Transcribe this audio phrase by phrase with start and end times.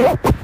[0.00, 0.39] you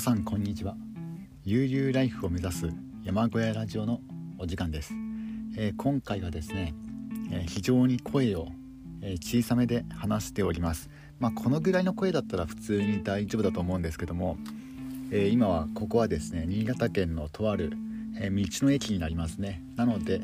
[0.00, 0.76] さんこんにちは。
[1.44, 2.70] 悠々ライフを目指す
[3.04, 4.00] 山小屋ラジオの
[4.38, 4.94] お時間です、
[5.58, 6.72] えー、今回はですね、
[7.30, 8.48] えー、非常に声を、
[9.02, 10.88] えー、小さめで話しております。
[11.18, 14.38] まあ、このぐらいの声だったら普通に大丈夫だと思うんですけども、
[15.12, 17.74] え今はここはですね新潟県のとある、
[18.18, 19.62] え道の駅になりますね。
[19.76, 20.22] なので、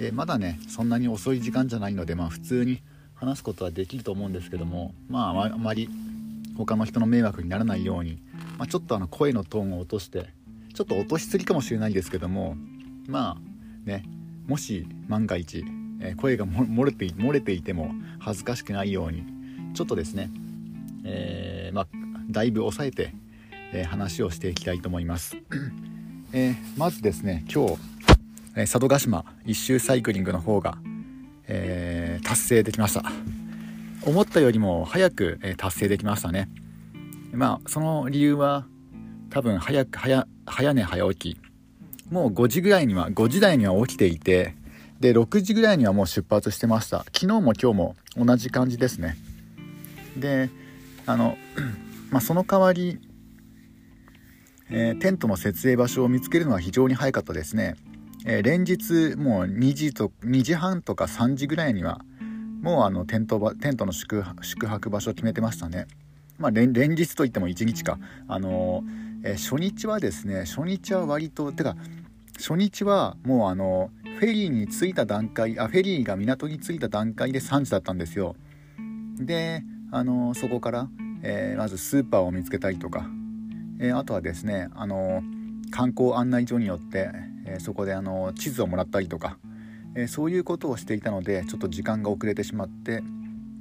[0.00, 2.82] えまだねそんなに遅い時間じゃないのでまあ普通に
[3.14, 5.88] 話すことはできると思うんですけどもまああまり
[6.56, 8.18] 他の人の迷惑にならないように、
[8.58, 10.28] まあ、ちょっとあの声のトーンを落として
[10.74, 12.56] ちょっと落としすぎかもしれないですけども
[13.06, 14.04] まあね
[14.46, 15.64] もし万が一、
[16.00, 19.24] え声が漏れて漏れていても恥ずかしくないように
[19.74, 20.30] ちょっとですね、
[21.04, 21.86] えー、まあ、
[22.30, 23.14] だいぶ抑えて、
[23.72, 25.36] えー、話をしていきたいと思います、
[26.32, 27.76] えー、まずですね今日、
[28.56, 30.76] え佐渡島一周サイクリングの方が、
[31.48, 33.04] え達成できました。
[34.06, 36.48] 思ったよりも早く、え達成できましたね。
[37.34, 38.66] まあその理由は
[39.30, 41.40] 多分早く早早寝早起き。
[42.10, 44.54] もう5時ぐらいには5時台には起きていて
[45.00, 46.98] で6時ぐらいにはもう出発してました。
[46.98, 49.16] 昨日も今日も同じ感じですね。
[50.16, 50.50] で
[51.06, 51.36] あの、
[52.10, 52.98] まあ、その代わり、
[54.70, 57.74] えー、テントの設営場所を見つけるのは非常に早かったですね、
[58.24, 62.00] えー、連日もう2時と2時半とか3時ぐらいには
[62.62, 65.86] もうあのテントテントの宿泊場所を決めてましたね。
[66.38, 67.98] まあ連日といっても1日か。
[68.28, 71.76] あのー、えー、初日はですね初日は割とてか
[72.36, 78.36] 初日はもうあのフェリーに着いた段階あフェリーが港に着いた段階で3時だったんですよ。
[79.18, 80.88] であのそこから、
[81.22, 83.06] えー、まずスーパーを見つけたりとか、
[83.78, 85.22] えー、あとはですねあの
[85.70, 87.10] 観光案内所によって、
[87.46, 89.38] えー、そこであの地図をもらったりとか、
[89.96, 93.02] えそういうことをしていたのでちょっと時間が遅れてしまって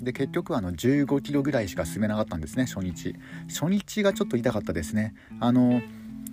[0.03, 3.15] で結局あの15キロぐらいしか進めなかったんですね初日。
[3.47, 5.13] 初日がちょっと痛かったですね。
[5.39, 5.81] あの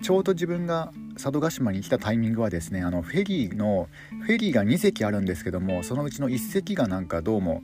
[0.01, 3.87] ちょうど自分が佐渡島に来たタイミングはですねあのフェリーの
[4.23, 7.61] フェリーが2隻あるんですけどもそのうちの1隻がなんかどうも、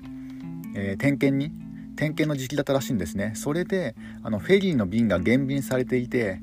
[0.75, 1.51] えー、点検に
[1.95, 3.33] 点検の時期だったらしいんですね。
[3.35, 6.41] それであのフェリーの便が減便されていて、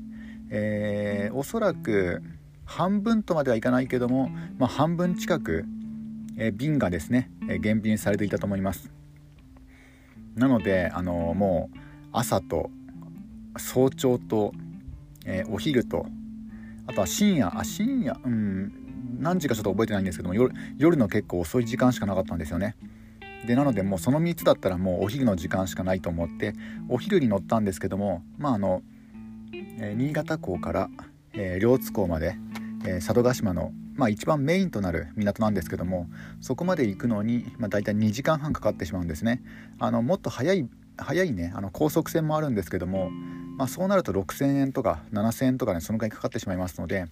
[0.49, 2.21] えー、おそらく
[2.65, 5.65] 半分とまではいかないけども、まあ、半分近く、
[6.37, 8.91] えー、便がですね、えー、減便されていたと思います
[10.35, 11.77] なのであのもう
[12.11, 12.69] 朝と
[13.57, 14.53] 早朝と、
[15.25, 16.05] えー、お昼と
[16.87, 18.85] あとは深夜あ深夜うん
[19.19, 22.75] 何時かちょっと覚えてないんですけども夜夜の結構遅い時間しかなかったんですよね。
[23.47, 26.53] でなのでもうその3つだったらもうお昼の時間しかないと思って
[26.89, 28.81] お昼に乗ったんですけどもまああの、
[29.79, 30.89] えー、新潟港から、
[31.33, 32.37] えー、両津港まで、
[32.85, 36.07] え、佐渡島のまあ一番メインとなる港なんですけども
[36.41, 39.41] そこまで行くのに、まあ、大体2時間半かかってしまうんですね。
[39.79, 43.09] あのもっと早い早いねあの高速船もあるんですけども、
[43.57, 47.05] まあ、そうなると6000円とか7000円とかねそのぐらいかかってしまいますので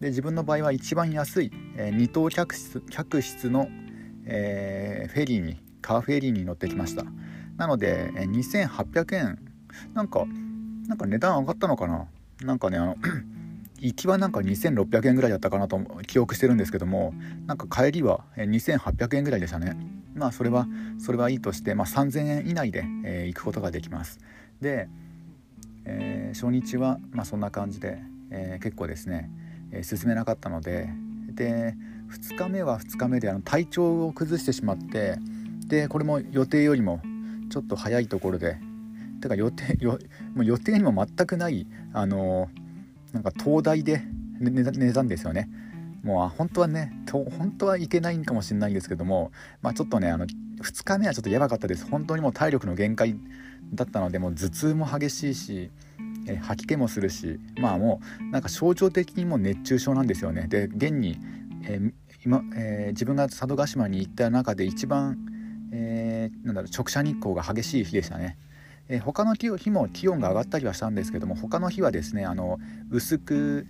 [0.00, 3.68] で自分の場合は一番安い、えー、2等客室客室の
[4.32, 7.04] えー、フェリーにカーフェリーに乗ってきました。
[7.56, 9.38] なので、えー、2800円
[9.92, 10.24] なんか
[10.86, 12.06] なんか値段上がったのかな？
[12.42, 12.96] なんかねあの
[13.80, 17.14] 行きはなんか2600円ぐらいだったかなと記憶してるんですけども
[17.46, 19.76] なんか帰りは2800円ぐらいでしたね。
[20.14, 20.66] まあそれは
[20.98, 24.18] それはいいとして、まあ、3000円以内で、えー、行くことができます。
[24.60, 24.88] で、
[25.84, 27.98] えー、初日はまあそんな感じで、
[28.30, 29.30] えー、結構ですね、
[29.72, 30.90] え進めなかったので
[31.32, 31.74] で
[32.10, 35.16] 2日目は2日目であの体調を崩してしまって
[35.66, 37.00] でこれも予定よりも
[37.50, 38.58] ちょっと早いところで
[39.20, 39.98] てか予定よ
[40.34, 42.48] もう予定にも全くないあの
[43.12, 44.02] なんか東大で
[44.38, 45.48] 寝たんですよね。
[46.02, 51.86] もう本当はね本当はいけないんかもしれないんですけどもまあちょっとねあの2日目はちょっとやばかったです。
[51.86, 53.16] 本当にもう体力の限界
[53.74, 55.70] だったのでもう頭痛も激しいし
[56.26, 60.46] え吐き気もするしまあもうなんか象徴的にも熱中症なんですよね。
[60.48, 61.18] で現に
[61.62, 61.92] えー、
[62.24, 65.18] 今えー、自分が佐渡島に行った中で一番、
[65.72, 68.38] えー、なんだろう直射日光が激しい日でしたね。
[68.90, 72.58] えー、他の日も気温が上がったりはしたんですけども他の日はですねあの
[72.90, 73.66] 薄く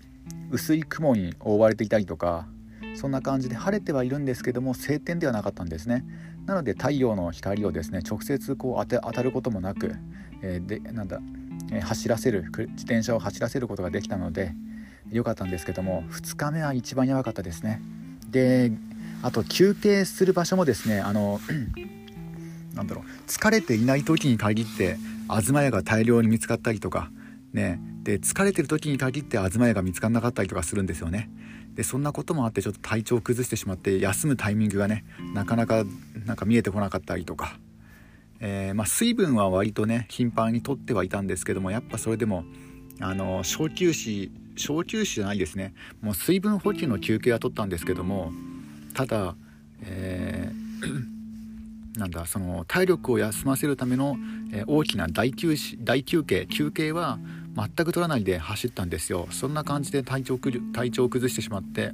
[0.51, 2.49] 薄い雲に覆われていたりとか
[2.97, 6.05] そんな感じで晴れてはいるんですけども晴天ではなかったんですね。
[6.47, 9.95] なので太陽の光をですね直接こう当て当たることもなく、
[10.43, 11.21] えー、でなんだ、
[11.71, 14.55] えー、走らせる自転車を走らせることができたので、
[15.11, 17.81] 良かったんですけども2日目は一番やばかったですね。
[18.29, 18.73] で
[19.23, 21.41] あと休憩する場所もですねあの
[22.75, 23.05] なんだろう。
[23.27, 24.97] 疲れていない時に限って
[25.29, 27.11] 東屋が大量に見つかったりとか
[27.53, 27.81] ね。
[28.03, 31.31] で疲れてる時に限って東屋が見つからなかったりとかするんですよね。
[31.75, 35.05] でそんなこともあってちょっと体調を崩してしまって休むタイミングがね
[35.35, 35.85] なかなか
[36.27, 37.59] なんか見えてこなかったりとか、
[38.41, 42.45] えー、まあ、水分は割とね頻繁にとってはいたんですけどもやっぱそれでも
[43.01, 45.75] あの小休止小休止じゃないですね。
[46.03, 48.33] もう水分補給の休憩は取ったんですけども
[48.95, 49.37] ただ、
[49.83, 51.20] えー、
[52.01, 54.17] なんだその体力を休ませるための、
[54.53, 57.19] えー、大きな大休大休憩休憩は
[57.55, 59.29] 全く取らないで走ったんですよ。
[59.31, 60.39] そんな感じで体調
[60.73, 61.93] 体調を崩してしまって。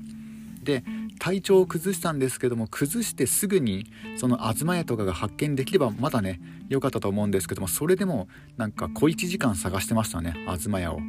[0.63, 0.85] で
[1.19, 3.87] 体調を崩したんですけども崩してすぐに
[4.17, 11.01] その東屋とかが発見できればまだね良かったと思うんですけどもそれでもなんか小1時間探してましたね東屋を。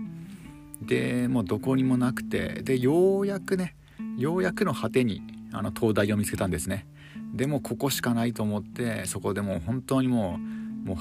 [0.82, 3.76] でもうどこにもなくてでようやくね
[4.18, 5.22] ようやくの果てに
[5.52, 6.88] あの灯台を見つけたんですね。
[7.34, 10.40] でもここしかないと思ってそこでもう本当にも
[10.84, 10.98] うもう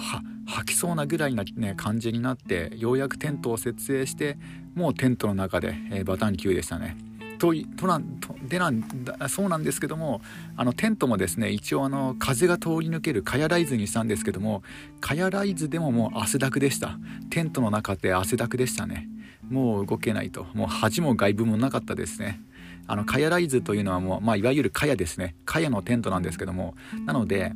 [0.46, 4.36] 吐きそうなぐらいな、ね、感じになってようやくテントを設営して
[4.74, 6.96] もうテントの中で、えー、バタン級でしたね。
[7.38, 10.22] ととなんとでなんだそうなんですけども
[10.56, 14.62] あのテントもですね一応あの風が通り抜けるカヤライズにしたんですけども
[15.00, 16.98] カヤライズでももう汗だくでした。
[17.30, 19.08] テントの中で汗だくでしたね。
[19.48, 20.46] もう動けないと。
[20.54, 22.40] もう恥も外部もなかったですね。
[22.86, 25.34] あのカヤライズというのはもう、まあ、いわゆるカヤですね。
[25.44, 26.74] カヤのテントなんですけども。
[27.04, 27.52] なので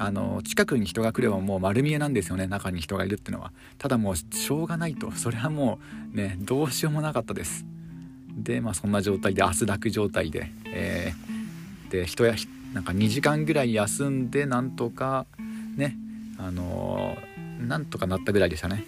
[0.00, 2.46] あの近くに人が来ればもう丸見えなんですよね。
[2.46, 3.52] 中に人がいるっていうのは。
[3.78, 5.12] ただもうしょうがないと。
[5.12, 5.78] それはも
[6.12, 7.64] うねどうしようもなかったです。
[8.36, 12.34] でまあそんな状態で汗だく状態で、えー、で人や
[12.72, 15.26] なんか2時間ぐらい休んでなんとか
[15.76, 15.96] ね
[16.38, 18.84] あのー、なんとかなったぐらいでしたね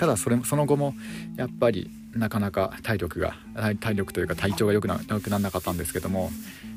[0.00, 0.94] ただそれその後も
[1.36, 3.34] やっぱりなかなか体力が
[3.80, 6.30] 体力というか体調が良くな良くならなかったんですけども。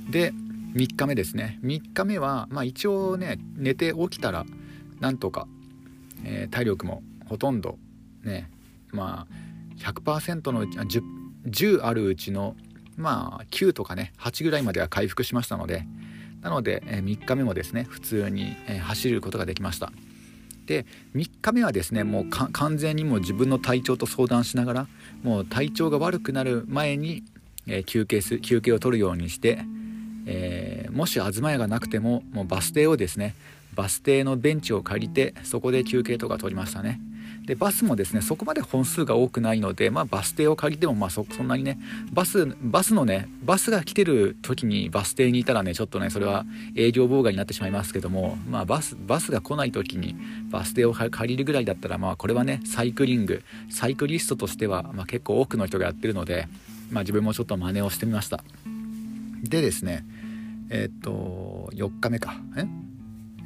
[0.09, 0.33] で
[0.73, 1.57] 3日目ですね。
[1.63, 4.45] 3日目はまあ一応ね寝て起きたら
[4.99, 5.47] なんとか、
[6.25, 7.77] えー、体力もほとんど
[8.23, 8.49] ね
[8.91, 9.35] まあ
[9.77, 11.01] 100%の 10,
[11.47, 12.57] 10あるうちの
[12.97, 15.85] まあ9とかね8ぐらいまでは回復しましたので。
[16.41, 19.93] なので、えー、3日目もですね普通に、えー、走ることができました。
[20.65, 20.85] で
[21.15, 24.87] 3日目はですねもう完全にもう自分の体調と相談しながら
[25.23, 27.23] もう体調が悪くなる前に、
[27.67, 29.59] えー、休憩す休憩を取るようにして、
[30.25, 33.35] えー、もし東屋がなくてももうバス停をですね
[33.75, 36.99] バス停のベンチを借りてそこで休憩とか取りましたね
[37.45, 41.77] でバスもですねそこまで本数が多くないので、まあ、バス停を借りてもまあそんなにね
[42.11, 50.15] バスバスのねバスが来てる時にバス停にいたらねちょっとねそれは営業妨害になってしまいますけども、まあ、バスバスが来ない時に
[50.49, 56.47] バス停を借りるぐらいだったらまあこれはねサイクリングサイクリストとしては、まあ、結構多くの人がやってるので、
[56.91, 58.43] まあ、自分もちょっと真似をしてみました。
[59.43, 60.05] でですね
[60.69, 62.35] えー、っと4日目か。
[62.55, 62.65] え？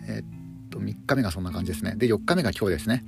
[0.07, 0.25] えー、っ
[0.69, 1.95] と3日目がそんな感じですね。
[1.97, 3.03] で4日目が今日ですね。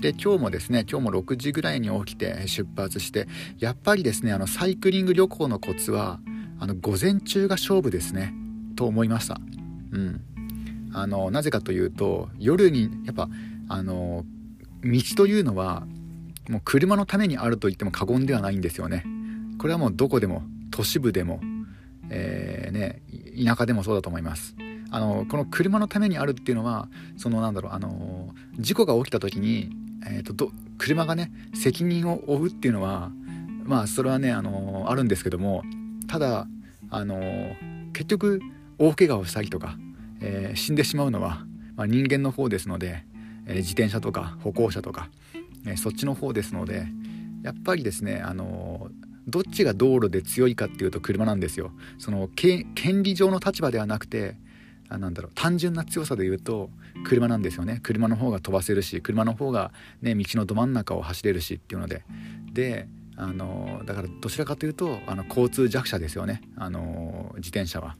[0.00, 3.28] で今日もですね今日も6時ぐらいに起きて出発して
[3.58, 6.20] やっぱりですねあのサイクリング旅行のコツは
[6.58, 8.34] あの午前中が勝負ですね
[8.76, 9.40] と思いました。
[9.92, 10.20] うん。
[10.92, 13.28] あのなぜかというと夜にやっぱ
[13.68, 14.24] あの
[14.82, 15.86] 道というのは
[16.48, 19.04] もう車のためにあると言っても過言ではないんですよね。
[19.58, 21.40] これはもうどこでも都市部でも、
[22.08, 23.02] えー、ね、
[23.44, 24.56] 田舎でもそうだと思います。
[24.90, 29.70] あのこの車のためにあるっていうのはそのなんだろうあの事故が起きた時に
[30.06, 33.10] えーと、と車がね責任を負うっていうのは
[33.64, 35.62] まあそれはねあのあるんですけども
[36.08, 36.46] ただ
[36.90, 37.54] あの
[37.92, 38.40] 結局
[38.78, 39.76] 大怪我をしたりとか、
[40.20, 41.44] えー、死んでしまうのは、
[41.76, 43.04] まあ、人間の方ですので、
[43.46, 45.10] え、自転車とか歩行者とか、
[45.66, 46.86] え、そっちの方ですので
[47.42, 48.88] やっぱりですねあの
[49.28, 51.72] どっちが道路で強いかっていうと車なんですよ。
[51.98, 52.64] その権
[53.02, 54.36] 利上の立場ではなくて
[54.88, 56.70] あなんだろう単純な強さで言うと
[57.04, 59.72] 車なんですよね車の方が飛ばせるし車の方が、
[60.02, 62.02] ね、道のど真ん中を走れるしっていうので
[62.52, 67.96] であのだからどちらかというとあの交通弱者ですよねあの自転車は。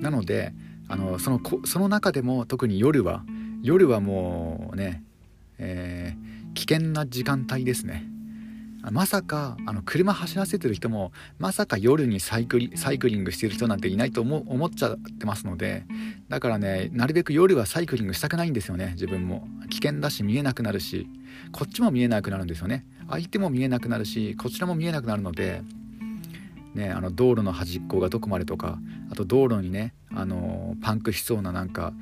[0.00, 0.52] なので
[0.88, 3.24] あのそのその中でも特に夜は
[3.62, 5.02] 夜はもうね、
[5.58, 8.11] えー、危険な時間帯ですね。
[8.90, 15.84] まさかあの車走らせてる人もまさか夜にサイクリサイクリングしてる人なんていないと思思っちゃってますので
[16.28, 19.46] だからねなるべく夜はサイクリングしたくないんですよね自分も。
[19.70, 21.06] 危険だし見えなくなるし
[21.52, 22.84] こっちも見えなくなるんですよね。
[23.08, 25.62] 相手も見えなくなるしこちらも見えなくなるので
[26.74, 28.78] ね、あの道路の端っこがどこまでとか
[29.10, 31.92] あと道路にねあのパンクしそうななんか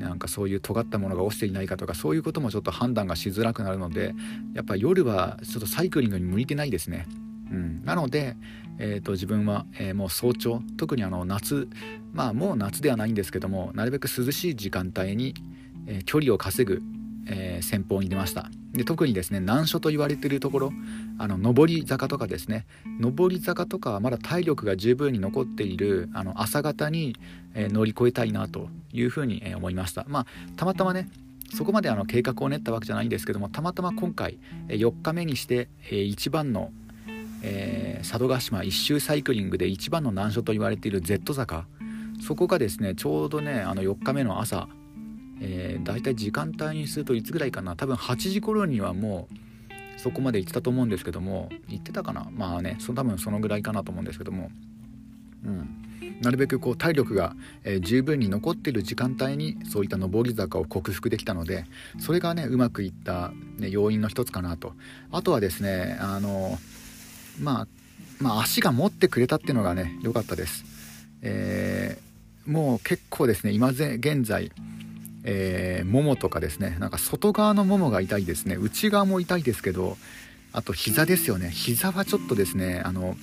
[0.00, 4.14] なんかそういう尖ったものが落ちていないかとかそういうこともちょっと判断がしづらくなるので
[4.54, 7.06] やっぱ夜はちょっとサイクリングに向いてないですね。
[7.50, 8.36] うん、なので、
[8.78, 11.68] えーと、自分は、えー、もう早朝特にあの夏
[12.12, 15.34] まあもう夏ではないんですけどもなるべく涼しい時間帯に、
[15.86, 16.80] えー、距離を稼ぐ、
[17.32, 18.50] えー、先方に出ました。
[18.72, 20.72] で特にですね難所と言われてるところ
[21.18, 22.66] あの上り坂とかですね
[23.00, 27.16] 上り坂とかはまだ体力が十分に残っているあの朝方に、
[27.54, 30.04] えー、乗り越えたいなというふうに、えー、思いました。
[30.08, 30.26] まあ
[30.56, 31.08] たまたまね
[31.54, 36.70] そこまであの計画を練ったわけじゃないんですけどもたまたま今回4日目にして一番の、
[37.42, 41.66] えー、佐渡島一周サイクリングで一番の難所と言われている Z 坂。
[42.20, 44.68] そこがですねちょうどねあの4日目の朝、
[45.40, 47.76] えー、大体時間帯にするといつぐらいかな。
[47.76, 51.50] 多分8時頃にはもうそこまで行ってたと思うんですけども。
[51.68, 52.28] 行ってたかな？
[52.32, 54.50] まあねそ多分そのぐらいかなと思うんですけども。
[55.44, 55.68] うん。
[56.20, 57.34] なるべくこう体力が、
[57.64, 61.64] えー、十分に残ってる時間帯にそういった上り坂を克服できたので
[61.98, 64.74] それがねうまくいった、ね、要因の一つかなと。
[65.10, 66.58] あとはですねあの
[67.40, 67.68] まあ
[68.20, 70.64] まあ足が持ってくれたっていうのがね良かったです、
[71.22, 74.52] えー、もう結構ですね今現在
[75.24, 78.56] えー、ももとかですねなんか外側のももが痛いですね。
[78.56, 79.96] 内側も痛いですけど
[80.52, 81.50] あと膝ですよね。
[81.50, 83.16] 膝はちょっとですねあの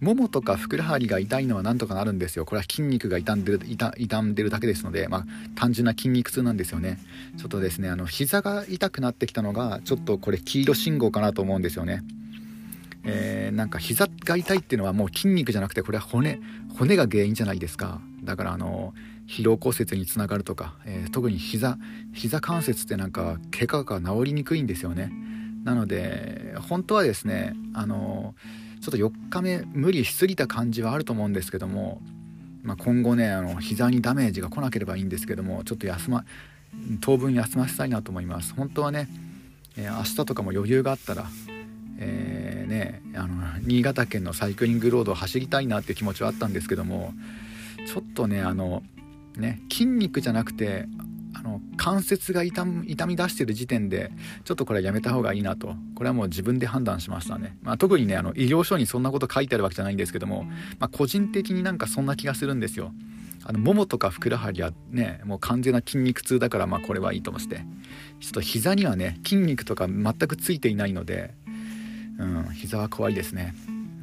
[0.00, 2.44] ももとかふくらはぎが痛いのはなんとかなるんですよ。
[2.44, 5.24] これは筋肉が傷んでる傷んでるだけですので、まあ、
[5.56, 6.98] 単純な筋肉痛なんですよね。
[7.36, 12.04] ちょっとですねあの膝が痛くなってきたのがちょっとこれ黄色信号かなと思うんですよね。
[13.04, 16.40] えー、なんか膝が痛いっていうのはもう筋肉じゃなくてこれは骨
[16.78, 18.00] 骨が原因じゃないですか。
[18.22, 18.94] だからあの
[19.28, 21.78] 疲労骨折につながるとか、えー、特に膝
[22.14, 25.12] 膝関節ってなんか怪我が治りにくいんですよね。
[25.64, 28.34] なので本当はですねあの
[28.80, 32.00] ちょっと4日目無理しすぎた感じはあると思うんですけども、
[32.62, 36.24] まあ、今後ねあの膝にダメージが来なければいいんですけどもちょっと休ま
[37.00, 38.54] 当分休ませたいなと思います。
[38.54, 39.08] 本当はね、
[39.76, 41.26] えー、明日とかも余裕があったら、
[41.98, 47.12] えー、ね、あの新潟県のサイクリングロードを走りたいなっていう気持ちはあったんですけども
[47.86, 48.82] ちょっとねあの
[49.38, 50.86] ね筋肉じゃなくて
[51.34, 54.10] あの関節が痛痛み出してる時点で
[54.44, 55.74] ちょっとこれはやめた方がいいなと。
[55.94, 60.44] これはもう自分で判断しましたね、まあ、特にねあの医療書にそんなこと書いてあるわけじゃないんですけども、
[60.78, 62.92] まあ、個人的になんかそんな気がするんですよ。
[63.44, 67.64] あのももとかふくらはぎはねもう完全な筋肉痛だからまあこれはいいとして。
[68.20, 71.34] ちょっと膝にはね筋肉とか全くついていないので
[72.18, 73.54] うん膝は怖いですね。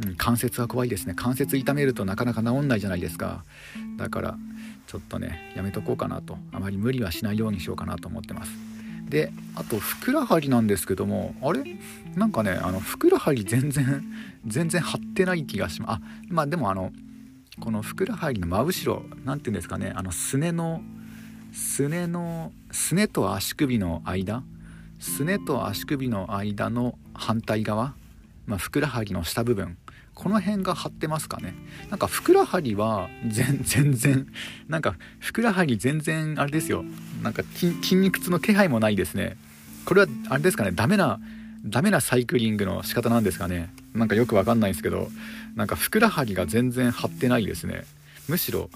[0.06, 1.14] うん、関節は怖いですね。
[1.16, 3.44] 関節痛めるとなかなか治んないじゃないですか。
[3.98, 4.38] だから
[4.88, 6.38] ちょっとねやめとこうかなと。
[6.52, 8.52] あまり無理はしないようにしようかなと思ってます。
[9.10, 11.64] であとふくらはぎなんですけどもあれ？
[12.16, 14.04] なんかねあのふくらはぎ全然
[14.46, 16.02] 全然張ってない気がします。
[16.02, 16.92] あまあでもあの
[17.60, 20.82] このふくらはぎの真後ろ何て言うんですかねあのすねの
[21.54, 24.44] すねのすねと足首の間？
[25.00, 27.94] すねと足首の間の反対側、
[28.48, 29.78] まあ、ふくらはぎの下部分。
[30.16, 31.54] この辺が張ってますかね。
[31.90, 34.28] なんかふくらはぎは 全然
[34.68, 36.84] なんかふくらはぎ全然あれですよ。
[37.22, 39.38] なんか筋肉痛の気配もないですね。
[39.84, 40.72] これはあれですかね。
[40.72, 41.20] ダメな
[41.66, 43.70] ダメなサイクリングの仕方なんですかね。
[43.94, 45.10] なんかよくわかんないですけど
[45.56, 47.84] なんかふくらはぎが全然張ってないですね。
[48.30, 48.70] むしろ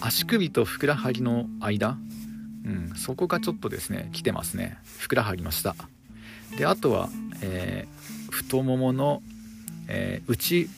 [0.00, 1.98] 足首とふくらはぎの間
[2.64, 4.78] うんそこがちょっとですね来てますね。
[4.98, 5.76] ふくらはぎの下。
[6.56, 7.10] であとは、
[7.42, 9.22] えー、太ももの
[9.92, 10.68] えー、内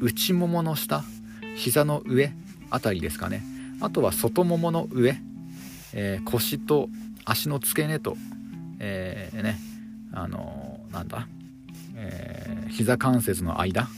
[0.00, 1.04] 内ももの下
[1.56, 2.32] 膝の上
[2.68, 3.42] あたりですかね。
[3.80, 5.16] あとは外ももの上、
[5.92, 6.88] えー、腰と
[7.24, 8.16] 足の付け根と、
[8.80, 9.58] えー、ね
[10.12, 11.28] あのー、なんだ、
[11.94, 13.88] えー、膝関節の間。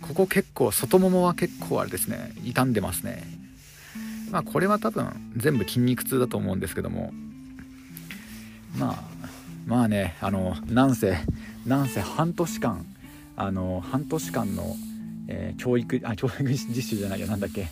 [0.00, 3.24] ここ結構外ももは結構あれですね傷んでますね。
[4.30, 7.12] まあこれは多分全部筋肉痛だと思うんですけども。
[8.78, 9.28] まあ
[9.66, 11.16] まあねあのなんせ
[11.66, 12.86] なんせ半年間
[13.36, 14.76] あの半年間の、
[15.28, 17.68] えー、教育あ教育実習じゃないよなんだっけ、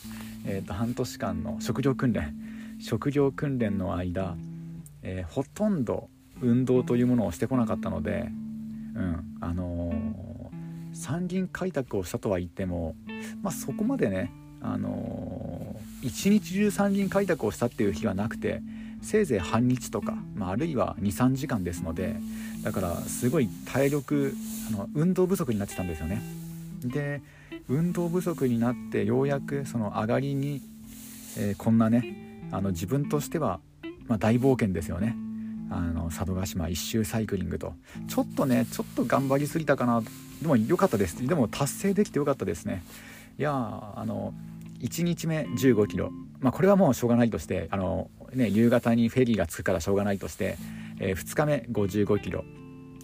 [0.46, 2.34] えーと、半年間の職業訓練。
[2.80, 4.36] 職業訓練の間、
[5.02, 6.08] えー、ほとんど
[6.42, 8.28] 運動というものをしてこなかったので、
[8.94, 12.94] うんあのー、山林開拓をしたとは言っても、
[13.42, 18.60] まあ、そこまでね、あのー、一日中山林開拓をしたっていう日はなくて
[19.04, 22.16] せいぜい半日とか、まあ、あるいは23時間ですので
[22.62, 24.34] だからすごい体力
[24.68, 26.22] あの運動不足になってたんですよね。
[26.82, 27.20] で
[27.68, 30.60] 運動不足になってようやくその上がりに、
[31.38, 33.60] えー、こんなねあの自分としては、
[34.06, 35.16] まあ、大冒険ですよね。
[35.70, 37.74] あの佐渡島一周サイクリングと。
[38.08, 40.02] ちょっとねちょっと頑張りすぎたかな。
[40.42, 41.26] でも良かったです。
[41.26, 42.82] でも達成できて良かったですね。
[43.38, 44.32] いやあの
[44.80, 46.10] 1日目1 5キロ。
[46.40, 50.56] まあこれはもうしょうがないとしてあのね、夕方にフェリーが着くからしょうがないとして、
[50.98, 52.44] えー、2日目55キロ、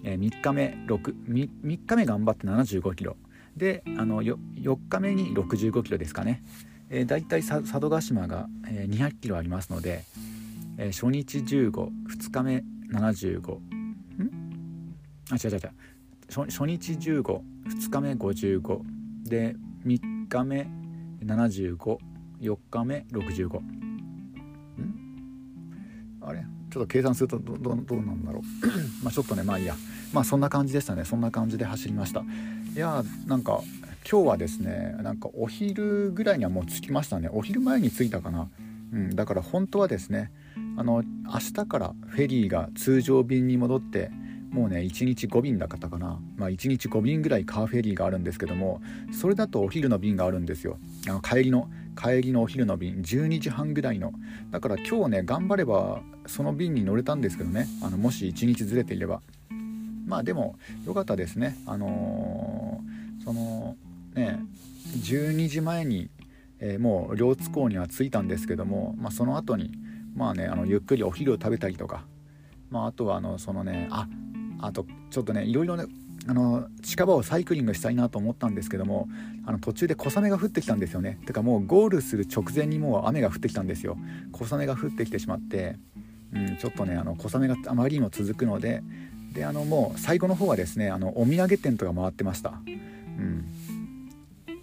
[0.04, 3.16] えー、3日目 6, 3, 3日目頑張って75キロ
[3.56, 6.42] であの 4, 4日目に65キロですかね、
[6.88, 10.04] えー、だいたい佐渡島が、え、200キロありますので、
[10.78, 12.00] えー、初日152
[12.32, 13.70] 日目75ん？
[15.30, 15.70] あ違う違う違う。
[16.28, 17.42] 初初日152
[17.90, 18.80] 日目55
[19.24, 20.68] で3日目
[21.24, 23.89] 754日目65
[26.22, 26.44] あれ？
[26.70, 28.42] ちょっと計算するとどどどうなんだろう？
[29.02, 29.74] まあちょっとねまあいいや。
[30.12, 31.04] まあそんな感じでしたね。
[31.04, 32.22] そんな感じで走りました。
[32.74, 33.60] いやなんか
[34.10, 37.28] 今日はですねなんかお昼ぐらいにはもう着きましたね。
[37.32, 38.48] お昼前に着いたかな、
[38.92, 40.32] うん、だから本当はですね
[40.76, 44.10] あの明日からフェリーが通常便に戻って
[44.50, 48.80] もうね1日5便だったかな、まあ、1日5便ぐらいカーフェリーがあるんですけども
[49.12, 50.78] それだとお昼の便があるんですよ。
[51.08, 51.68] あの帰りの
[52.00, 54.12] 帰りのお昼の便12時半ぐらいの。
[54.50, 57.66] だから今日ね頑張ればその便に乗れたんですけどね。
[57.82, 59.20] あのもし1日ずれていれば。
[60.06, 61.56] まあでも良かったですね。
[61.66, 63.76] あのー、その
[64.14, 64.40] ね
[64.96, 66.08] 12時前に、
[66.58, 69.70] えー、もう両津港には着いたんですけども、まあ、その後に
[70.14, 72.06] まあねあのゆっくりお昼を食べたりとか、
[72.70, 74.08] まあ、あとはあのそのねあ
[74.60, 75.84] あとちょっとねいろいろね
[76.26, 79.08] あの近場をサイクリングしたいなと思ったんですけども
[79.46, 81.18] あの途中で小雨が降ってきたんですよね。
[81.26, 83.96] てかもうゴールする直前にもう雨が降ってきたんですよ。
[84.32, 85.76] 小雨が降ってきてしまって、
[86.34, 88.82] うん、ちょっとねあの小雨があまりにも続くので
[89.32, 92.70] であのもう最後の方はですねあのお土産店とか回ってました、う
[93.22, 93.44] ん、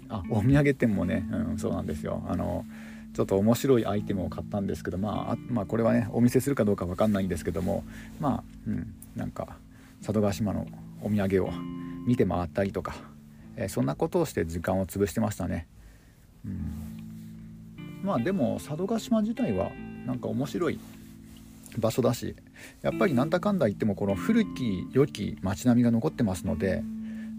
[0.10, 2.24] あお土産店もね、うん、そうなんですよ。
[2.28, 2.66] あの
[3.14, 7.84] ちょっと面白いアイテムを買ったんですけど、まあ、まあこれはねお見せするかどうか分かんないんですけども
[8.20, 9.58] まあ、うん、なんか
[10.02, 10.68] 佐渡島の
[11.02, 11.52] お土産を
[12.06, 12.96] 見て回ったりとか、
[13.56, 15.68] えー、そんなことをして時間を潰してましたね。
[16.46, 16.98] うん。
[18.04, 19.72] まあでも佐渡島自体は
[20.06, 20.80] なんか面白い
[21.78, 22.36] 場所だし
[22.82, 26.84] やっぱりなんだかんだ言ってもこの古き良き街並みが残ってますので、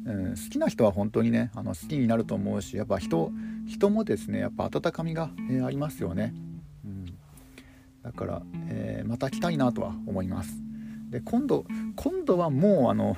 [0.06, 3.32] うん、好きな人は本当にねあの好きになると思うしやっぱ人
[3.66, 6.34] 人もですねやっぱ温かみが、えー、ありますよね、
[6.84, 7.06] うん、
[8.02, 10.52] だから、えー、また来たいなとは思います。
[11.10, 11.64] で今度
[11.96, 13.16] 今度はもうあの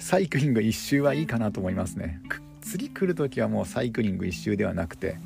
[0.00, 2.20] サイクリング1周はいいかなと思いますね。
[2.62, 5.16] 次来る時はもうサイクリング1周ではなくて、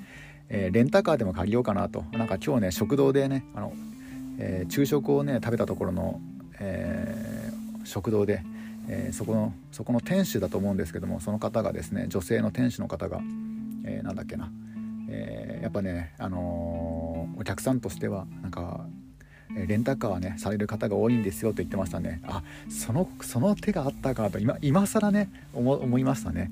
[0.48, 2.04] えー、レンタカーでも借りようかなと。
[2.12, 3.72] なんか今日ね食堂でねあの、
[4.38, 6.20] えー、昼食をね食べたところの、
[6.58, 8.42] えー、食堂で、
[8.88, 13.20] えそこのそこの店主だと思うんですけどもその方がですね女性の店主の方が、
[13.84, 14.50] えー、だっけな、
[15.08, 18.86] えやっぱね、あのお客さんとしてはなんか
[19.54, 22.20] レンタカーはねされる方が多いんですよと言ってましたね。
[22.24, 26.50] あそのその手があったかと今今更ね思いましたね。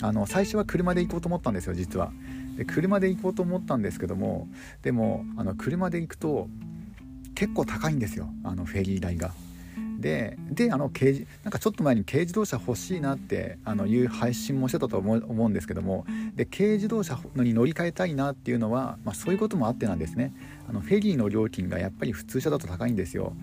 [0.00, 2.12] あの最初は車で行こうと思ったんですよ実は。
[2.56, 4.48] で車で行こうと思ったんですけども
[4.82, 6.48] でもあの車で行くと
[7.34, 9.32] 結構高いんですよあのフェリー代が。
[10.04, 16.04] でであの軽なんかちょっと前に軽自動車欲しいなってあのいう配信もしてたと思うんですけども
[16.36, 20.34] で軽自動車に乗り換えたいなっていうのは、まあ、そういうこともあってなんですね。
[20.68, 23.34] あのフェリーの料金がやっぱり普通車だと高いんですよ。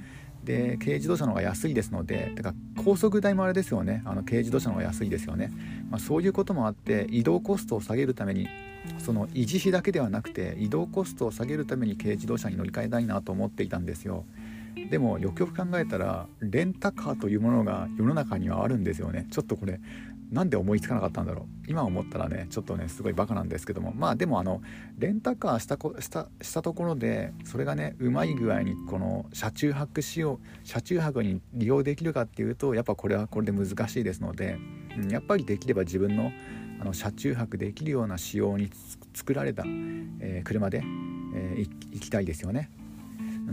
[0.44, 4.04] で軽自動車の方が安いですのでだから高速代もあれですよね。
[4.06, 5.52] あの軽自動車の方が安いですよね、
[5.90, 8.48] まあ、そういうこともあって移動コストを下げるために
[9.00, 14.26] その維持費だけではなくて移動コストを下げるために軽自動車に乗り換えたいなと思っていたんですよ。
[14.90, 19.28] でもよくよく考えたらレンタカーというものが世の中にはあるんですよね。
[19.32, 19.80] ちょっとこれ
[20.32, 21.46] なんで思いつかなかったんだろう。
[21.68, 23.94] 今思ったらねちょっとねすごいバカなんですけども。
[23.94, 24.62] まあでもあの
[24.98, 34.58] レンタカーしたこしたしたところでそれがねうまい具合にこの車中泊しよう車中泊に利用できるかっていうとやっぱこれはこれで難しいですので、
[34.98, 36.32] うん、やっぱりできれば自分の
[36.82, 38.72] あの車中泊できるような仕様に
[39.14, 40.82] 作られた、えー、車で、
[41.36, 41.60] えー、
[41.94, 42.72] 行きたいですよね。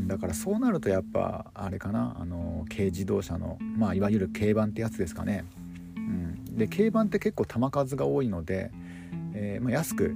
[0.07, 5.45] だからそうなるとやっぱあれかなあの軽自動車のまあいわゆる軽バンってやつですかね、
[5.97, 8.71] うん、で軽バンって結構球数が多いので、
[9.35, 10.15] えー、まあ、安く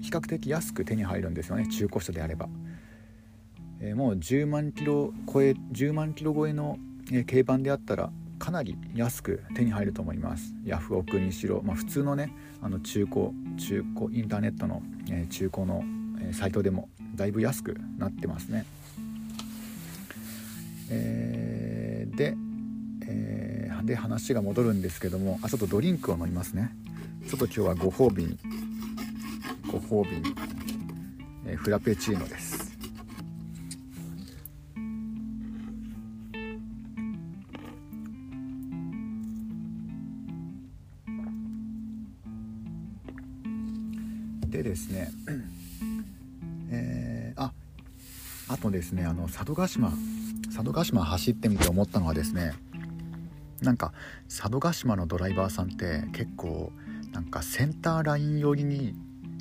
[0.00, 2.48] 比較的安く手に入るんですよね中古車であれば、
[3.80, 6.78] えー、もう10万キロ超え10万キロ超えの、
[7.12, 10.54] え軽バンであったらかなり安く手に入ると思います。
[10.64, 15.84] ヤフオクにしろ、まあ、普通のねあの中古中古インターネットの、え中古の、
[16.22, 18.64] えサイトでもだいぶ安くなってますね。
[20.90, 22.34] えー、で、
[23.06, 26.70] えー、で話が戻るんですけどもあちょっとドリンクを飲みますね。
[27.28, 28.38] ちょっと今日はご褒美に
[29.70, 30.34] ご褒美に、
[31.46, 32.70] えー、フラペチーノです。
[44.48, 45.10] でですね
[46.70, 47.52] えー、あ
[48.48, 49.92] あとですねあの佐渡島
[50.50, 52.52] 佐渡島走ってみて思ったのはですね
[53.62, 53.92] なんか
[54.28, 56.72] 佐渡島のドライバーさんって結構
[57.12, 58.94] なんかセンターライン寄りに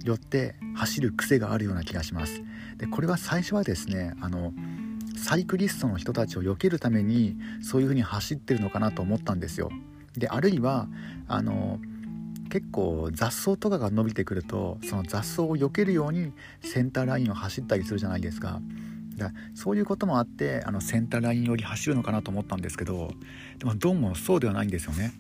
[0.03, 2.41] よって走る癖があるような気がします。
[2.77, 4.53] でこれは最初はですねあの
[5.17, 9.69] サイクリストの人たちを避けるためにそういう風に走ってるのかなと思ったんですよ。
[10.13, 10.87] であるいは
[11.27, 11.79] あの
[12.49, 18.61] 結構雑草とかが伸びてくるとその雑草を避けるようにセンターラインを走ったりするじゃないですか。
[19.19, 23.11] だそういうこともあってあのセンターラインより走るのかなと思ったんですけど
[23.57, 25.13] でもどうもそうではないんですよね。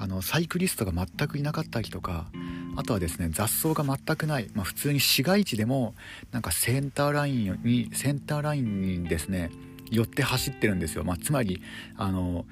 [0.00, 2.30] あのサイクリストが全くいなかったりとか
[2.76, 5.96] あとはですね雑草が全くない、まあ、普通に市街地でも
[6.30, 9.50] なんかセンターラインにセンターラインにですね
[9.90, 11.60] 寄って走ってるんですよ、まあ、つまり
[11.96, 12.46] あの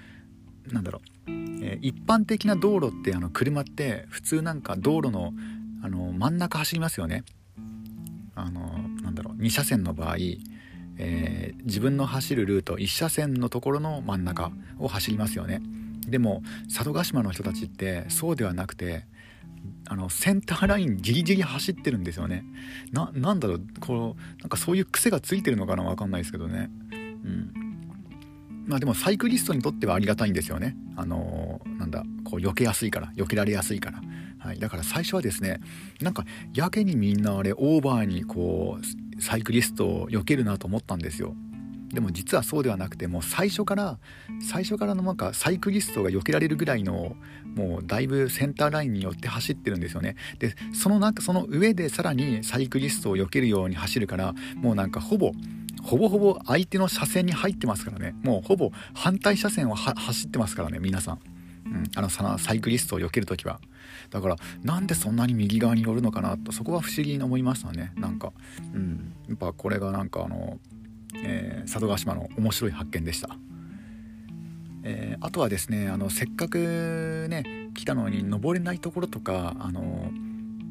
[0.73, 5.33] なんだろう、えー、一般的な道路ってあの車って普通なんか道路の
[5.85, 7.23] あの真ん中走りますよね。
[8.35, 10.17] あのなんだろう2車線の場合、
[10.99, 15.61] えー、自分の走るルート1車線のところの真ん中を走りますよね。
[16.07, 16.43] でも
[16.73, 19.07] 佐渡島の人たちってそうではなくて
[19.89, 22.45] あのセンターラインギリギリ走ってるんですよね。
[22.93, 26.71] ななんだろうこうなんかそういう癖がついてるのかな分かんないですけどね。
[26.93, 27.53] うん。
[28.67, 30.77] まあでもサイクリストにとってはありがたいんですよね。
[30.97, 34.03] あのー、なんだこう避けやすいから避けられやすいから。
[34.39, 35.61] はい、だから最初はですね
[36.01, 36.25] なんか
[36.55, 41.35] やけにみんなあれオーバーにこうサイクリストを避けるなと思ったんですよ。
[41.93, 43.99] でも実はそうではなくてもう最初から
[44.41, 47.17] 最初からのなんかサイクリストが避けられるぐらいの
[47.55, 50.17] もうだいぶセンターラインによって走ってるんですよね。
[50.39, 55.33] でその中その上でさらにサイクリストを避けるように走るからもうなんかほぼ
[55.83, 58.15] ほぼほぼ相手の車線に入ってますからね。
[58.23, 61.21] もうほぼ反対車線を走ってますからね皆さん、
[61.67, 63.61] うん、あのサイクリストを避ける時は。
[64.11, 68.33] だからなんでそんなに右側に乗るのかなとそこは不思議に思いましたねなんか、
[68.75, 70.59] うん、やっぱこれがなんかあの、
[71.25, 73.37] えー、佐渡島の面白い発見でした。
[74.89, 80.13] えー、あとはですねあのせっかくね来たのに登れないところとかあの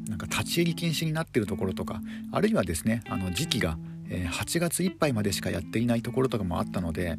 [0.08, 3.78] なんか立ち入り禁止になってるところとかあるいはですねあの時期が
[4.10, 7.18] え8月いっぱいまでしかやっていないところとかもあったので、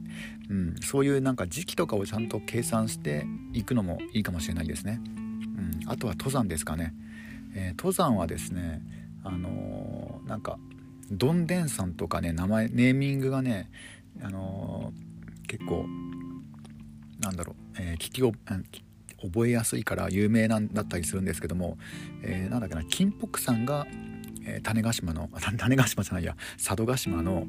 [0.48, 5.00] うん、そういうなんか時期とかをちゃんと計算していくのもいいかもしれないですね。
[5.56, 6.94] うん、あとは登山ですかね、
[7.54, 8.82] えー、登山はですね
[9.24, 10.58] あのー、なんか
[11.10, 13.70] どんでんさんとかね名前ネーミングがね、
[14.22, 15.86] あのー、結構
[17.20, 21.78] なんだろう、え聞き覚えやすいから有名なんだったりするんですけども、
[22.22, 23.86] えー、なんだっけな金北さんが、
[24.44, 27.46] え種子島の 種子島じゃないや佐渡島の、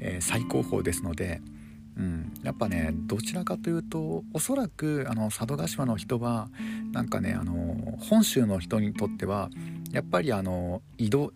[0.00, 1.42] え最高峰ですので、
[2.00, 6.48] うん、やっぱねどちらかというとおそらくあの佐渡島の人は
[6.92, 9.50] なんかねあの本州の人にとっては
[9.92, 11.34] やっぱりあの移動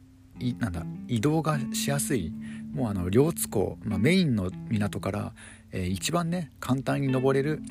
[0.58, 2.32] なんだ移動がしやすい
[2.72, 5.32] もうあの両津港、まあ、メインの港から、
[5.70, 7.62] えー、一番ね簡単に登れる、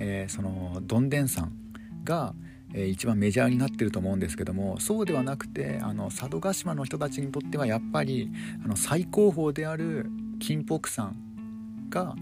[0.00, 1.52] えー、そのどんでん山
[2.02, 2.34] が、
[2.72, 8.32] えー、一番メジャーになってると思うんですけどもそうではなくてあの佐渡島の人たちにとってはやっぱり
[8.64, 10.10] あの最高峰である
[10.40, 11.14] 金北山
[11.92, 12.16] が、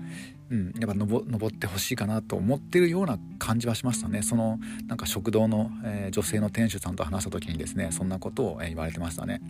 [0.51, 4.23] うん、やっぱ登ってほしいかなと思ってるような感じはしましたね。
[4.23, 4.59] その
[4.89, 9.41] なんか食堂の、えー、女性の店主さんと話した時にですねそんなことを、えー、言われてましたね、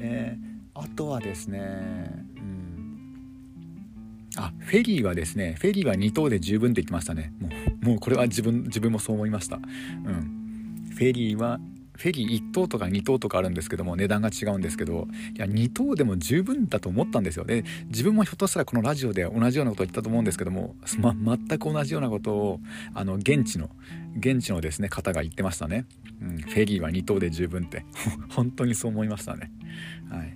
[0.00, 1.58] えー、あとはですね、
[2.36, 3.10] うん、
[4.36, 7.32] あフェリーはですねフェリーは2等で十分って言ってましたね。
[7.40, 7.48] も
[7.82, 9.56] うもうこれは自分自分もそう思いました。
[9.56, 10.40] うん。
[10.94, 11.58] フェリーは
[12.00, 17.44] フェリー1等とか2等とかあるんですけども値段が違うんですけどいや2等でも十分だと思ったんですよ。
[17.44, 22.60] で自分もひょっとしたらこのラジオで同じようなことを言ったと思うんですけども、ま、全く同じようなことを
[22.94, 23.68] あの現地の
[24.18, 25.84] 現地のですね方が言ってましたね、
[26.22, 27.84] うん、フェリーは2等で十分って。
[28.30, 29.52] 本当にそう思いましたね。
[30.08, 30.34] はい。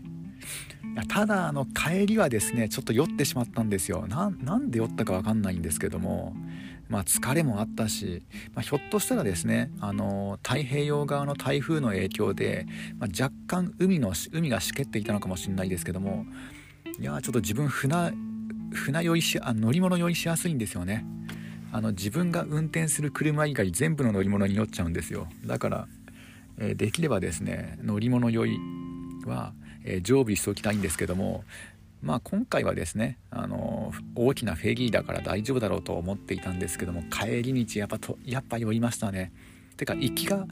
[1.09, 4.07] ただあの帰りはですねちょっと酔ってしまったんですよ。
[4.07, 6.37] なんで酔ったか分かんないんですけども
[6.95, 8.23] まあ、疲れもあったし、
[8.55, 12.69] まあ、ひょっとしたらですねあの太平洋側の台風の影響で、
[13.01, 16.25] まあ、若干海の海がしけっていたのかもしれないですけども
[17.01, 18.13] いやちょっと自分船
[18.73, 21.05] 船酔いしあ乗り物酔いしやすいんですよね。
[21.73, 25.27] あの自分が運転する車以外全部の乗り物に酔っちゃうんですよ。
[25.45, 25.89] だから、
[26.59, 28.59] えー、できればですね乗り物酔い
[29.27, 29.53] は、
[29.85, 31.43] えー、常備しておきたいんですけども
[32.05, 39.33] まあ今回はですねあの大きなフェリーだから大丈夫だろうと思っていたんですけども帰り道やっぱとやっぱ酔いましたね。
[39.79, 40.47] てか行きが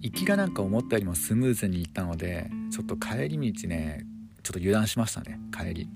[0.00, 4.06] 行きがなんか思ったよりもスムーズに行ったのでちょっと帰り道ね
[4.42, 5.88] ちょっと油断しましたね帰り。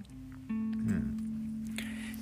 [0.49, 1.19] うん。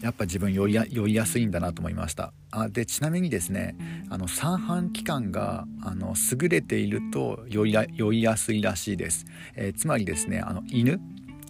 [0.03, 2.33] やっぱ自分酔いや酔いやすいんだなと思いました。
[2.51, 3.77] あでちなみにですね
[4.11, 11.01] あの三半規管があの優れていると酔いや酔いやすいらしいです、えー、つまりですねあの犬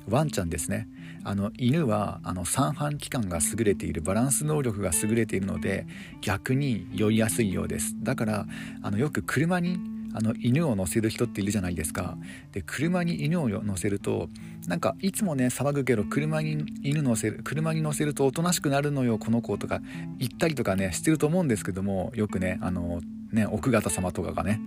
[0.06, 0.86] ワンちゃんですね。
[1.24, 5.86] あの犬はあの三半規管が優れているバランス能力が優れているので
[6.20, 7.94] 逆に酔いやすいようです。
[8.02, 8.46] だから
[8.82, 9.78] あのよく車に
[10.12, 12.16] あの犬を乗せる人っているじゃないですか。
[12.52, 14.28] で車に犬を乗せると
[14.66, 19.80] なんかいつもね騒ぐけど車に犬乗せる車に乗せるとおとなしくなるのよこの子とか
[20.18, 23.00] 言ったりとかねしてると思うんですけどもよくねあの
[23.32, 24.60] ね奥方様とかがね。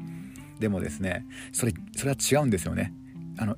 [0.60, 2.94] でもですねそれそれは違うんですよね。
[3.38, 3.58] あの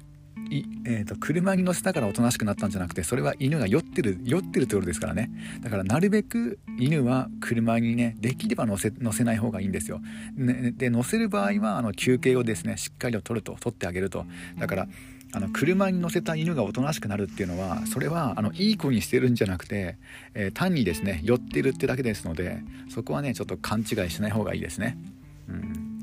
[0.85, 5.31] えーと、車に乗せたからおとなしくなったんじゃなくてそれは犬が酔ってる酔ってるところですからね。
[5.61, 10.01] だからなるべく犬は車にねできれば乗せ乗せない方がいいんですよ、
[10.35, 14.25] ね、で乗せる場合はあの休憩をですねしっかりと取ると取ってあげると。
[14.59, 14.87] だから
[15.33, 19.97] あの車に乗せた犬がおとなしくなるっていうのはそれはあのいい子にしてるんじゃなくて、
[20.33, 24.97] えー、単にですね寄ってるってだけですのでそこはねちょっと勘違いしない方がいいですね。
[25.49, 25.95] うん。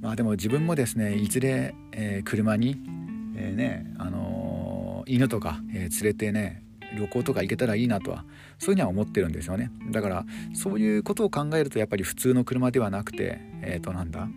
[0.00, 2.78] まあでも自分もですねいずれ、えー、車に、
[3.36, 6.62] えー、ねあのー、犬とか、え連れてね
[6.96, 8.24] 旅行とか行けたらいいなとは
[8.58, 9.70] そういうには思ってるんですよね。
[9.90, 14.28] だからそういうことを考えるとやっぱり普通の車ではなくてえっ、となんだ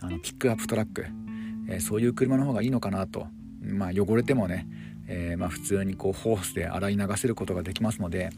[0.00, 1.06] あのピックアップトラック、
[1.68, 3.26] えそういう車の方がいいのかなと。
[3.62, 4.66] まあ汚れてもね、
[5.06, 8.30] えまあ、普通にこうホースで洗い流せることができますので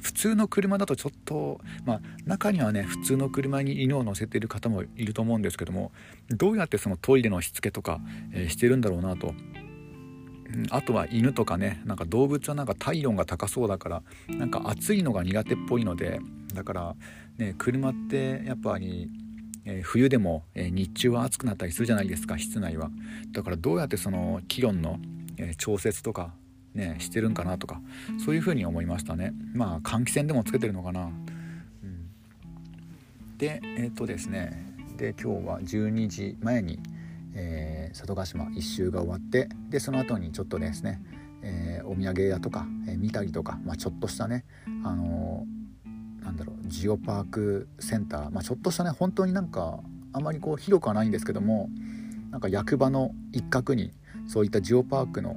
[0.00, 5.92] 普通の車だとちょっと、まあ、中にはね普通の車に犬を乗せている方もいると思うんですけども
[6.30, 8.00] どうやってそのトイレのしつけとか、
[8.32, 9.34] えー、してるんだろうなと。
[10.68, 16.20] あとは犬とかねなんか動物はなんか体温が高そうだからなんか暑いのが苦手っぽいので
[16.52, 16.94] だから
[17.38, 19.08] ね車ってやっぱり
[19.64, 22.90] えー、冬でも、えー、日中は暑くなったりするじゃないですか室内は
[23.32, 24.98] だからどうやってその気温の、
[25.36, 26.34] えー、調節とか
[26.74, 27.80] ねしてるんかなとか
[28.24, 29.32] そういうふうに思いましたね。
[29.54, 31.06] まあ換気扇でもつけてるのかな、う
[31.86, 32.08] ん、
[33.38, 34.72] でえっ、とですね。
[34.96, 36.78] で今日は12時前に、
[37.34, 41.02] えー、佐渡島一周が終わってでその後にちょっとですね、
[41.42, 44.44] えー、お土産屋とか、えー、見たりとか、まあ、ちょっとしたね
[44.84, 45.44] あの
[46.22, 49.80] なんだろうジオパークセンター、まあ、ちょっとしたね本当になんか
[50.12, 51.68] あまりこう広くはないんですけども
[52.30, 53.92] なんか役場の一角に
[54.28, 55.36] そういったジオパークの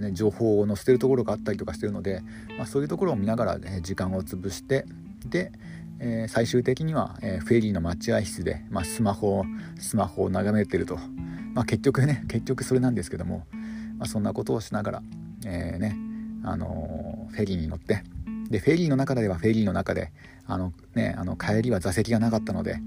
[0.00, 2.22] ね、情報を載せてるところがあったりとかしてるので、
[2.58, 4.84] まあ、そういうところを見ながら、ね、時間を潰して
[5.26, 5.52] で、
[6.00, 9.44] えー、最終的には、え、フェリーの待合室で、まあ、スマホを
[9.78, 10.98] スマホを眺めてると、
[11.54, 13.46] まあ、結局ね結局それなんですけども、
[13.98, 15.02] ま、そんなことをしながら、
[15.46, 15.96] え、ね
[16.44, 18.02] あのフェリーに乗って
[18.50, 20.10] でフェリーの中ではフェリーの中で
[20.46, 22.80] あの、ね、あの帰りは座席がなかったので、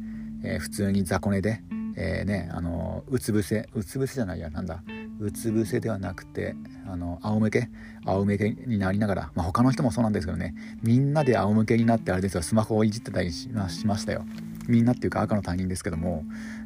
[0.44, 1.62] え普通に雑魚寝で、
[1.96, 4.84] えねあのうつ伏せうつ伏せじゃないやなんだ
[5.20, 6.56] うつ伏せではなくて
[6.88, 7.70] あの仰向け？
[8.06, 10.56] 仰向けになりながら、まあ、他の人もそうなんですけどね。
[10.84, 12.42] みんなで仰向けになってあれですよ。
[12.42, 14.26] スマホをいじってたりしましたよ。
[14.68, 16.24] みんなっていうか赤の他人ですけども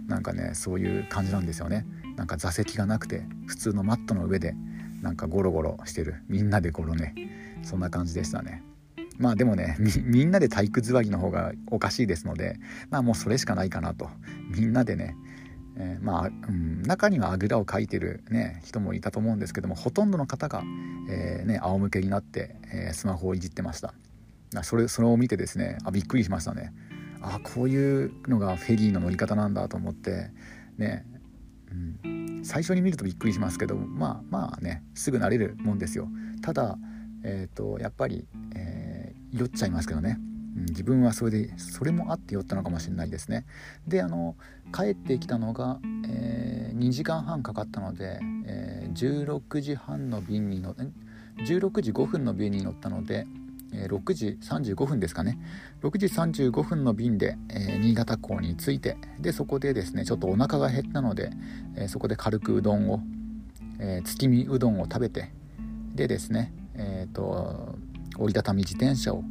[0.08, 1.86] なんかねそういう感じなんですよね。
[2.16, 4.56] なんか座席がなくて普通のマットの上で
[5.02, 6.16] なんかゴロゴロしてる。
[6.28, 7.14] みんなでゴロね
[7.64, 8.64] そんな感じでしたね。
[9.18, 12.58] まあでもねみんなで体育座りの方がおかしいですので
[12.89, 14.10] まあもうそれしかないかなと。
[14.50, 15.16] みんなでね
[15.80, 20.61] えー、まあ、うん、中にはあぐらをかいてる、ね、人もいたと思うんですけどもほとんどの方が、
[21.09, 23.93] えー、ね、仰向けになって、えー、スマホをいじってました。
[24.63, 26.73] それそれを見てですねあびっくりしましたね。
[27.21, 30.32] あこういうのがフェリーの乗り方なんだと思って
[30.77, 31.05] ね、
[32.03, 36.07] うん、最初に見るとびっくりしますけどまあまあねすぐ慣れるもんですよ。
[36.41, 36.77] ただ、
[37.23, 38.25] えーと、やっぱり、
[38.55, 40.17] え酔っちゃいますけどね。
[40.56, 43.45] 自分はそれでそれもあって酔ったのかもしれないですね。
[43.88, 44.36] であの
[44.74, 50.84] 帰ってきたのが、えー、2時間半かかったので、えー、16時半の便に乗って
[51.43, 53.26] 16時5分の便に乗ったので、
[53.74, 55.39] えー、6時35分ですかね。
[55.82, 61.32] 6時35分の便で、えー、新潟港に着いてでそこでですねちょっとお腹が減ったので、
[61.76, 63.02] えー、そこで軽くうどんを、
[63.80, 65.32] え月見うどんを食べて
[65.95, 67.76] でですねえっ、と
[68.18, 69.24] 折りたたみ自転車を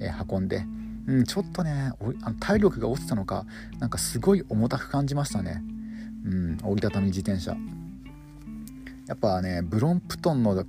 [0.00, 0.64] えー、運んで、
[1.06, 1.92] うん、ちょっとね
[2.22, 3.46] あの体力が落ちたのか
[3.78, 5.62] なんかすごい重たく感じましたね、
[6.24, 7.56] うん、折りたたみ自転車。
[9.06, 10.64] やっぱねブロンプトンの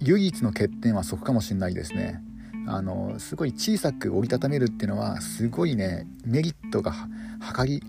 [0.00, 2.22] 唯一の欠点はそこかもしれないですね。
[2.66, 6.94] あのすごい小さく折りたためるっていうのはすごいねメリットが
[7.56, 7.82] 計り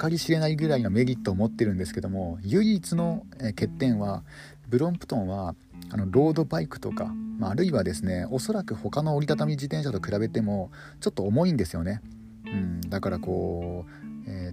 [0.00, 4.22] 計り知れないぐらいのメリットを持ってるんですけども唯一の欠点は
[4.68, 5.54] ブロンプトンは
[5.94, 7.04] あのロードバイクとか、
[7.38, 12.02] まあ、あるいはですねおそらく他の折りたたみ自転車と比べてもちょっと重いんですよね、
[12.46, 14.52] うん、だからこう、え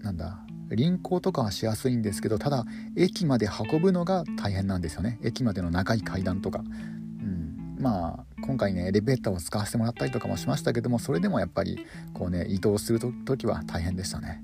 [0.00, 2.64] ー、なんだ輪行とかはしやすいんですけどただ
[2.96, 5.18] 駅まで運ぶのが大変なんですよね。
[5.22, 14.42] 駅までの長い階段とか、うん、まあ今回ねエレベーターを使わせてもらったりとかもしましたけどもそれでもやっぱりこうね移動する時は大変でしたね、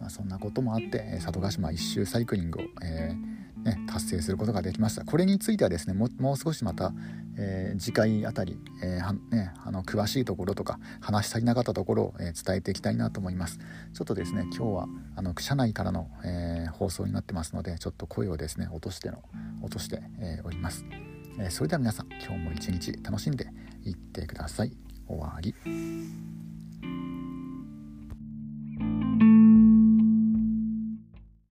[0.00, 5.04] まあ、そんなこともあって佐渡島一周サイクリングを、えーね、達成することができました。
[5.04, 6.92] これについてはですねもう少しまた、
[7.36, 13.58] えー、次回あたり、えーね、あの詳しいところとか話し足りなかったところを、えー、伝えていきたいなと思います。
[13.58, 19.22] ちょっとですね今日はあの社内からの、え放送になってますのでちょっと声をですね落としての
[19.62, 20.84] 落として、えおります、
[21.38, 23.46] えそれでは皆さん今日も一日楽しんで
[23.84, 24.72] いってください。
[25.06, 26.41] 終わり。